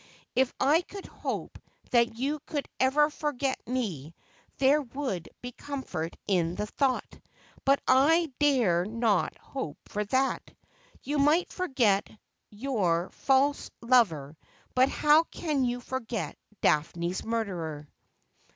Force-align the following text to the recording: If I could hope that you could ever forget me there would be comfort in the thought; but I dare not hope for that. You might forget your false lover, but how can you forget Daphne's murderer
If 0.35 0.51
I 0.59 0.81
could 0.81 1.05
hope 1.05 1.59
that 1.91 2.15
you 2.15 2.39
could 2.47 2.67
ever 2.79 3.11
forget 3.11 3.59
me 3.67 4.15
there 4.57 4.81
would 4.81 5.29
be 5.43 5.51
comfort 5.51 6.17
in 6.25 6.55
the 6.55 6.65
thought; 6.65 7.19
but 7.65 7.81
I 7.87 8.33
dare 8.39 8.83
not 8.83 9.37
hope 9.37 9.77
for 9.87 10.03
that. 10.05 10.55
You 11.03 11.19
might 11.19 11.53
forget 11.53 12.09
your 12.49 13.11
false 13.11 13.69
lover, 13.79 14.35
but 14.73 14.89
how 14.89 15.21
can 15.25 15.65
you 15.65 15.79
forget 15.79 16.35
Daphne's 16.61 17.23
murderer 17.23 17.87